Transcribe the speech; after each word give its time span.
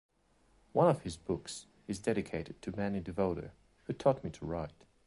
One 0.73 0.87
of 0.89 1.03
his 1.03 1.15
books 1.15 1.67
is 1.87 1.99
dedicated 1.99 2.59
To 2.63 2.71
Benny 2.71 3.01
DeVoto, 3.01 3.51
who 3.83 3.93
taught 3.93 4.23
me 4.23 4.31
to 4.31 4.45
write. 4.47 4.83